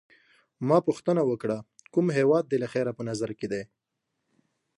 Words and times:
ما 0.67 0.77
پوښتنه 0.87 1.21
وکړه: 1.29 1.57
کوم 1.93 2.07
هیواد 2.17 2.43
دي 2.47 2.57
له 2.63 2.67
خیره 2.73 2.91
په 2.97 3.03
نظر 3.09 3.29
کي 3.39 3.47
دی؟ 3.51 3.63